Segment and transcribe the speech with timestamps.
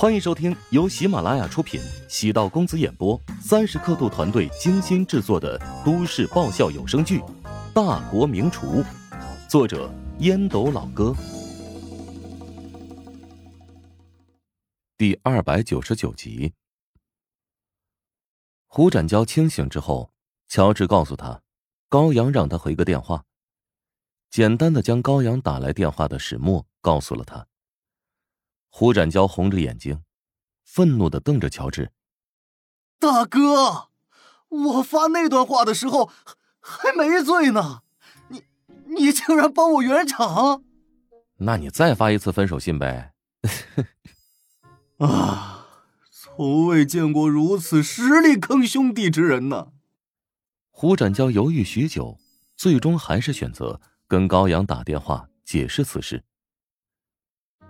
[0.00, 7.18] 欢迎收听由喜马拉雅出品、喜道公子演播、三十刻度团队精心制作的都市爆笑有声剧
[7.74, 8.82] 《大国名厨》，
[9.46, 11.14] 作者烟斗老哥，
[14.96, 16.54] 第二百九十九集。
[18.68, 20.10] 胡展娇清醒之后，
[20.48, 21.42] 乔治告诉他，
[21.90, 23.22] 高阳让他回个电话，
[24.30, 27.46] 简单的将高阳打来电话的始末告诉了他。
[28.70, 30.02] 胡展娇红着眼睛，
[30.64, 31.92] 愤怒的瞪着乔治
[32.98, 33.90] ：“大哥，
[34.48, 36.10] 我发那段话的时候
[36.60, 37.82] 还没醉呢，
[38.28, 38.44] 你
[38.96, 40.64] 你竟然帮我圆场？
[41.38, 43.12] 那你再发一次分手信呗！”
[44.98, 45.56] 啊。
[46.12, 49.72] 从未见过如此实力坑兄弟之人呢。
[50.70, 52.18] 胡展娇犹豫许久，
[52.56, 56.24] 最终还是选择跟高阳打电话解释此事。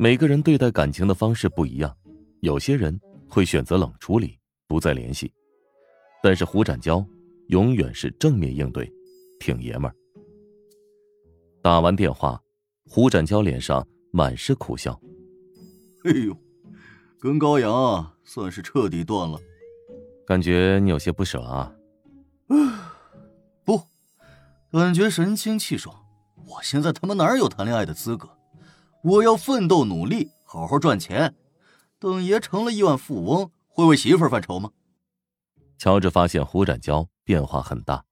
[0.00, 1.92] 每个人对待感情的方式不一样，
[2.40, 2.98] 有些人
[3.28, 5.32] 会选择冷处理，不再联系。
[6.22, 7.04] 但是胡展娇
[7.48, 8.88] 永远是正面应对，
[9.40, 9.94] 挺爷们儿。
[11.60, 12.40] 打完电话，
[12.86, 14.98] 胡展娇脸上满是苦笑。
[16.04, 16.36] 哎呦，
[17.18, 18.14] 跟高阳。
[18.24, 19.40] 算是彻底断了，
[20.26, 21.74] 感觉你有些不舍啊。
[23.64, 23.80] 不，
[24.70, 26.04] 感觉神清气爽。
[26.46, 28.28] 我现在他妈哪有谈恋爱的资格？
[29.02, 31.34] 我要奋斗努力，好好赚钱。
[31.98, 34.70] 等爷成了亿万富翁，会为媳妇儿犯愁吗？
[35.76, 38.04] 乔治发现胡展娇变化很大，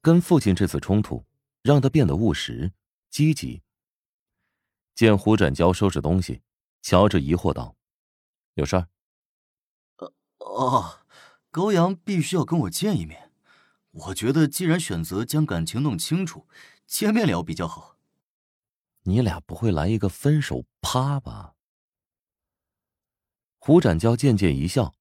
[0.00, 1.24] 跟父亲这次冲突
[1.62, 2.72] 让他变得务实、
[3.10, 3.62] 积极。
[4.94, 6.42] 见胡展娇收拾东西，
[6.82, 7.74] 乔治疑惑道
[8.54, 8.88] ：“有事儿？”
[10.38, 11.00] 哦，
[11.50, 13.30] 高阳必须要跟我见一面。
[13.90, 16.46] 我觉得，既然选择将感情弄清楚，
[16.86, 17.96] 见面聊比较好。
[19.04, 21.54] 你俩不会来一个分手趴吧？
[23.58, 24.94] 胡展娇渐渐一笑，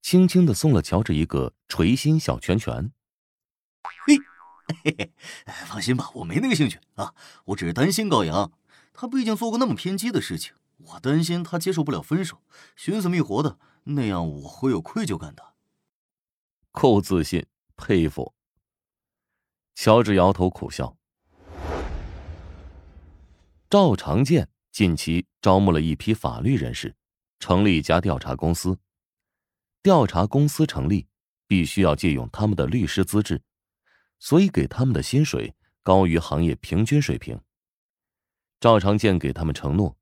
[0.00, 2.92] 轻轻的送了乔治一个捶心小拳拳。
[4.06, 4.16] 嘿，
[4.84, 5.12] 嘿嘿，
[5.66, 7.14] 放心吧，我没那个兴趣啊。
[7.46, 8.52] 我只是担心高阳，
[8.92, 12.42] 他毕竟做过那么偏激的事情，我担心他接受不了分手，
[12.76, 13.58] 寻死觅活的。
[13.84, 15.54] 那样我会有愧疚感的。
[16.70, 17.46] 够自信，
[17.76, 18.34] 佩服。
[19.74, 20.96] 乔治摇头苦笑。
[23.72, 26.94] 赵长健近期招募了一批法律人士，
[27.38, 28.78] 成立一家调查公司。
[29.82, 31.08] 调查公司成立，
[31.46, 33.40] 必须要借用他们的律师资质，
[34.18, 37.40] 所以给他们的薪水高于行业平均水平。
[38.60, 39.96] 赵长健给他们承诺，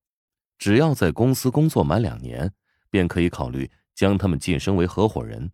[0.59, 2.53] 只要在公司工作满两年。
[2.91, 5.53] 便可以考虑将他们晋升为合伙人。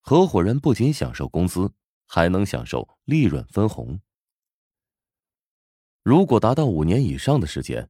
[0.00, 1.72] 合伙人不仅享受工资，
[2.06, 4.00] 还能享受利润分红。
[6.02, 7.86] 如果达到五年以上的时间，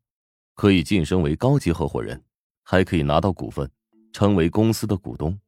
[0.56, 2.20] 可以晋升为高级合伙人，
[2.64, 3.70] 还可以拿到股份，
[4.12, 5.38] 成为公司的股东。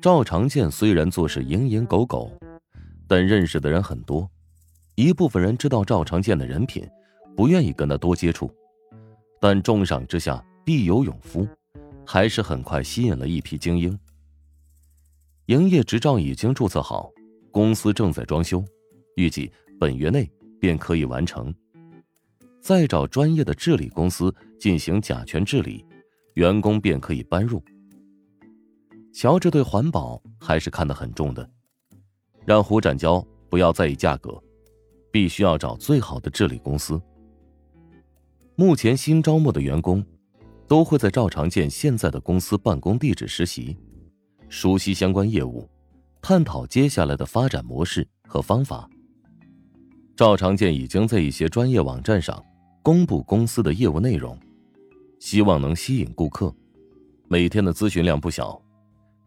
[0.00, 2.30] 赵长健虽然做事蝇营狗苟，
[3.08, 4.30] 但认识的人很多，
[4.94, 6.88] 一部分人知道赵长健的人品，
[7.36, 8.48] 不愿意跟他多接触，
[9.40, 11.46] 但重赏之下必有勇夫。
[12.04, 13.98] 还是很快吸引了一批精英。
[15.46, 17.10] 营业执照已经注册好，
[17.50, 18.64] 公司正在装修，
[19.16, 20.30] 预计本月内
[20.62, 21.52] 便可以完成。
[22.60, 25.84] 再找专业的治理公司进行甲醛治理，
[26.34, 27.60] 员工便可以搬入。
[29.12, 31.50] 乔治对环保还是看得很重的，
[32.46, 34.40] 让胡展娇不要在意价格，
[35.10, 37.02] 必须要找最好的治理公司。
[38.54, 40.06] 目前新招募的员工。
[40.68, 43.76] 都会在赵长健现在的公司办公地址实习，
[44.48, 45.68] 熟悉相关业务，
[46.22, 48.88] 探讨接下来的发展模式和方法。
[50.22, 52.40] 赵长健已经在一些专业网站上
[52.80, 54.38] 公布公司的业务内容，
[55.18, 56.54] 希望能吸引顾客。
[57.26, 58.62] 每天的咨询量不小，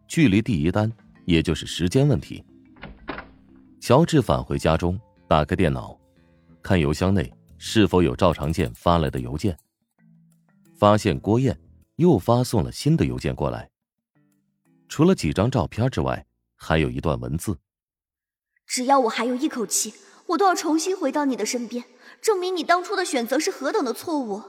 [0.08, 0.90] 距离第一单
[1.26, 2.42] 也就是时间问题。
[3.78, 4.98] 乔治返回家中，
[5.28, 5.94] 打开电脑，
[6.62, 9.54] 看邮箱内是否有赵长健发来的邮件。
[10.78, 11.54] 发现郭燕
[11.96, 13.68] 又发送了新的邮件过来，
[14.88, 16.24] 除了几张照片之外，
[16.54, 17.58] 还有一段文字
[18.66, 19.92] ：“只要我还有一口气，
[20.26, 21.84] 我都要重新回到你的身边，
[22.20, 24.42] 证明你当初的选择是何等的错误。”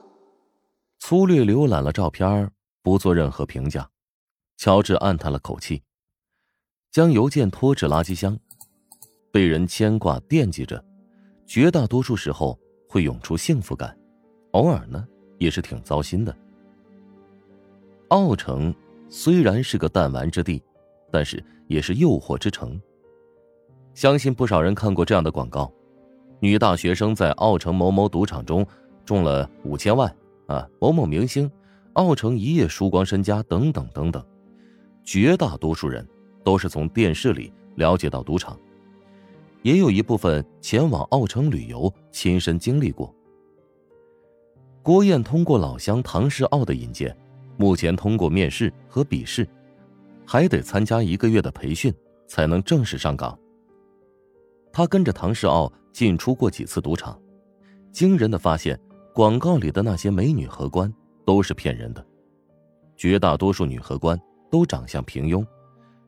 [0.99, 2.51] 粗略浏览了照片，
[2.81, 3.89] 不做任何评价。
[4.57, 5.83] 乔治暗叹了口气，
[6.91, 8.37] 将邮件拖至垃圾箱。
[9.31, 10.83] 被人牵挂惦记着，
[11.45, 12.59] 绝大多数时候
[12.89, 13.95] 会涌出幸福感，
[14.51, 15.07] 偶尔呢。
[15.39, 16.35] 也是挺糟心的。
[18.07, 18.73] 奥城
[19.07, 20.63] 虽然是个弹丸之地，
[21.11, 22.81] 但是也是诱惑之城。
[23.97, 25.73] 相信不少人看过这样的广告：
[26.39, 28.63] 女大学生在奥城某某赌场中
[29.03, 30.15] 中了五千万
[30.45, 30.69] 啊！
[30.79, 31.51] 某某明星
[31.93, 34.23] 奥城一夜输光身家等等等等，
[35.03, 36.07] 绝大多数人
[36.43, 38.55] 都是从电视里了解到赌场，
[39.63, 43.11] 也有一部分前往奥城旅游，亲身经历过。
[44.83, 47.17] 郭燕通过老乡唐世奥的引荐，
[47.57, 49.49] 目前通过面试和笔试，
[50.23, 51.91] 还得参加一个月的培训，
[52.27, 53.35] 才能正式上岗。
[54.77, 57.19] 他跟着唐世奥进出过几次赌场，
[57.91, 58.79] 惊人的发现，
[59.11, 60.93] 广告里的那些美女荷官
[61.25, 62.05] 都是骗人的，
[62.95, 64.15] 绝大多数女荷官
[64.51, 65.43] 都长相平庸，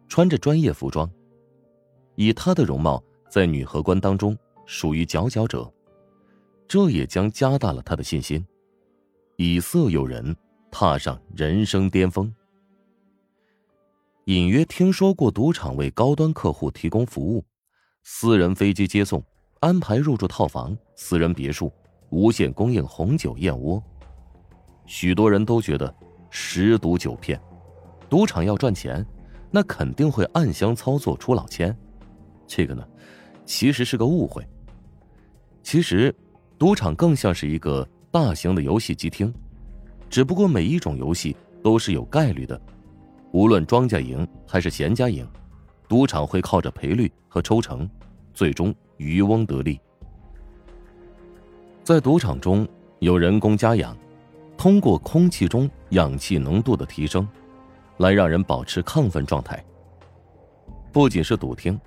[0.08, 1.10] 穿着专业服装，
[2.14, 4.38] 以她的容貌，在女荷官当中
[4.68, 5.68] 属于佼佼者，
[6.68, 8.46] 这也将加大了他的信心。
[9.38, 10.36] 以色诱人，
[10.70, 12.32] 踏上人生巅峰。
[14.26, 17.44] 隐约听说过赌场为高端客户提供服务，
[18.12, 19.24] 私人飞机接送，
[19.60, 21.72] 安排入住套房、私人别墅，
[22.10, 23.82] 无限供应红酒燕窝。
[24.88, 25.94] 许多人都觉得
[26.32, 27.40] 十赌九骗，
[28.10, 29.06] 赌场要赚钱，
[29.52, 31.74] 那肯定会暗箱操作出老千。
[32.48, 32.86] 这个呢，
[33.46, 34.46] 其实是个误会。
[35.64, 36.14] 其实，
[36.58, 37.88] 赌场更像是一个。
[38.12, 39.32] 大型的游戏机厅，
[40.10, 42.60] 只不过每一种游戏都是有概率的，
[43.32, 45.26] 无论庄家赢还是闲家赢，
[45.88, 47.88] 赌场会靠着赔率和抽成，
[48.40, 49.78] 最终渔翁得利。
[51.84, 52.66] 在赌场中
[53.00, 53.94] 有人工加氧，
[54.58, 57.28] 通过空气中氧气浓度的提升，
[57.98, 59.62] 来让人保持亢奋状态。
[60.90, 61.78] 不仅是赌厅，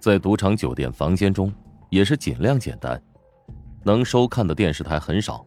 [0.00, 1.54] 在赌场酒店房间中
[1.88, 3.00] 也是尽量简单。
[3.84, 5.46] 能收看的电视台很少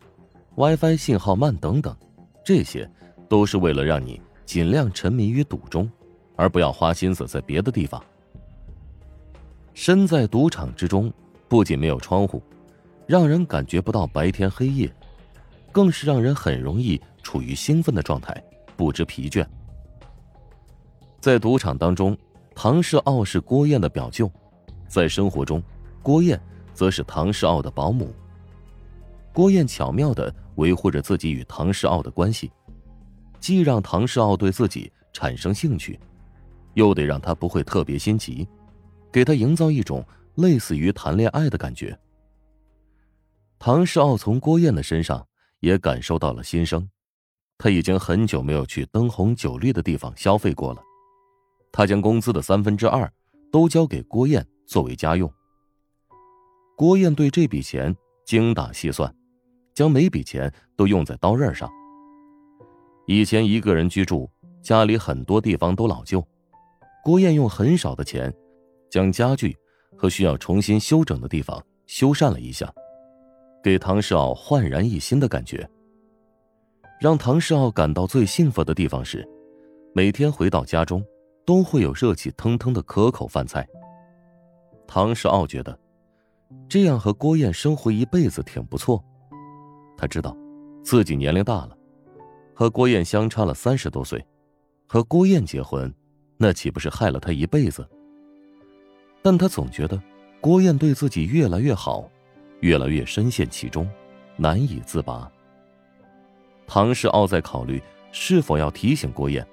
[0.55, 1.93] ，WiFi 信号慢等等，
[2.45, 2.89] 这些
[3.27, 5.91] 都是为了让你尽量沉迷于赌中，
[6.37, 8.01] 而不要花心思在别的地方。
[9.81, 11.09] 身在赌场之中，
[11.47, 12.43] 不仅没有窗户，
[13.07, 14.93] 让人感觉不到白天黑夜，
[15.71, 18.43] 更是让人很容易处于兴奋的状态，
[18.75, 19.47] 不知疲倦。
[21.21, 22.15] 在赌场当中，
[22.53, 24.29] 唐世傲是郭燕的表舅，
[24.85, 25.63] 在生活中，
[26.03, 26.37] 郭燕
[26.73, 28.13] 则是唐世傲的保姆。
[29.31, 32.51] 郭燕巧妙的维护着自己与唐世傲的关系，
[33.39, 35.97] 既让唐世傲对自己产生兴趣，
[36.73, 38.45] 又得让他不会特别心急，
[39.11, 41.97] 给他营造一种类似于谈恋爱的感觉。
[43.57, 45.25] 唐世傲从郭燕的身上
[45.59, 46.89] 也感受到了心声，
[47.57, 50.81] 他已经很久没有去灯红酒绿的地方消费过了，
[51.71, 53.11] 他将工资的三分之二
[53.51, 55.31] 都交给郭燕作为家用。
[56.75, 57.95] 郭燕对这笔钱
[58.25, 59.13] 精打细算。
[59.79, 61.71] 将每笔钱都用在刀刃上。
[63.07, 64.29] 以前一个人居住，
[64.61, 66.21] 家里很多地方都老旧，
[67.01, 68.33] 郭燕用很少的钱，
[68.89, 69.55] 将家具
[69.97, 72.73] 和需要重新修整的地方修缮了一下，
[73.63, 75.67] 给唐世傲焕然一新的感觉。
[76.99, 79.27] 让唐世傲感到最幸福的地方是，
[79.95, 81.03] 每天回到家中，
[81.45, 83.67] 都会有热气腾腾的可口饭菜。
[84.85, 85.79] 唐世傲觉得，
[86.67, 89.03] 这样和郭燕生活一辈子挺不错。
[89.97, 90.35] 他知道，
[90.83, 91.77] 自己年龄大了，
[92.53, 94.25] 和郭燕相差了三十多岁，
[94.87, 95.93] 和郭燕结婚，
[96.37, 97.87] 那岂不是害了他一辈子？
[99.21, 100.01] 但他总觉得，
[100.41, 102.09] 郭燕对自己越来越好，
[102.61, 103.89] 越来越深陷其中，
[104.37, 105.29] 难以自拔。
[106.65, 107.81] 唐世傲在考虑
[108.11, 109.45] 是否要提醒郭燕，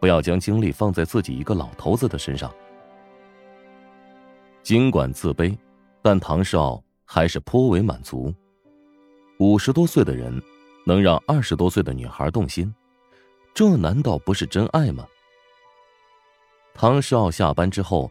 [0.00, 2.52] 不要将精力放在自己一个老头子的身上。
[4.62, 5.56] 尽管自卑，
[6.00, 8.32] 但唐世傲还是颇为满足。
[9.38, 10.40] 五十多岁的人，
[10.86, 12.72] 能让二十多岁的女孩动心，
[13.54, 15.06] 这难道不是真爱吗？
[16.74, 18.10] 唐世傲下班之后，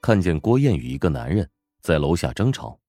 [0.00, 1.50] 看见郭燕与一个男人
[1.80, 2.80] 在楼下争吵。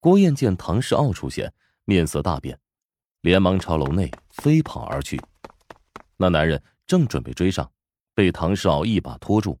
[0.00, 1.52] 郭燕见唐世傲出现，
[1.84, 2.58] 面色大变，
[3.20, 5.20] 连忙朝楼内飞跑而去。
[6.16, 7.72] 那男人正准备追上，
[8.14, 9.58] 被唐世傲一把拖住。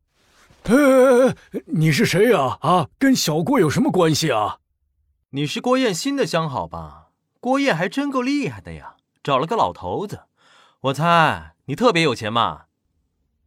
[0.64, 2.58] “哎哎哎，你是谁呀？
[2.60, 4.60] 啊，跟小郭有什么关系啊？”
[5.30, 7.10] 你是郭燕新的相好吧？
[7.40, 10.22] 郭燕还真够厉害的呀，找了个老头子。
[10.80, 12.66] 我猜你特别有钱嘛？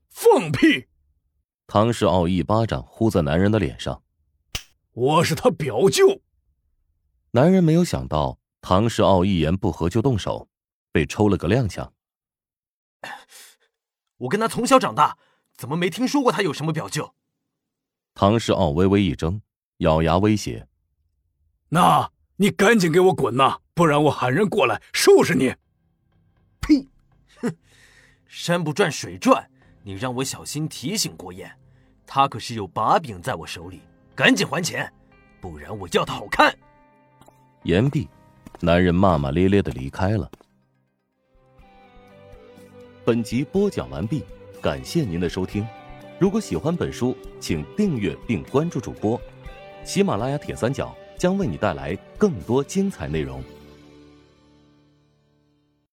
[0.10, 0.89] 放屁！
[1.72, 4.02] 唐世傲一巴掌呼在男人的脸上。
[4.92, 6.20] 我是他表舅。
[7.30, 10.50] 男人没有想到唐世傲一言不合就动手，
[10.92, 11.92] 被抽了个踉跄。
[14.18, 15.16] 我跟他从小长大，
[15.54, 17.14] 怎么没听说过他有什么表舅？
[18.16, 19.40] 唐世傲微微一怔，
[19.78, 20.68] 咬牙威胁。
[21.70, 25.54] 那你赶紧给我滚呐，不然我喊人过来收拾你！
[26.60, 26.88] 呸！
[27.42, 27.56] 哼，
[28.26, 29.49] 山不转水转，
[29.84, 31.50] 你让我小心提醒郭燕，
[32.06, 33.82] 他可是有把柄在我手里，
[34.16, 34.92] 赶紧还钱，
[35.40, 36.56] 不然我要他好看！
[37.64, 38.08] 言毕，
[38.60, 40.30] 男人骂骂咧咧的离开了。
[43.06, 44.24] 本集播讲完毕，
[44.62, 45.66] 感谢您的收听。
[46.20, 49.20] 如果喜欢本书，请订阅并关注主播。
[49.86, 53.42] 喜马拉雅铁三角将为你带来更多精彩内容。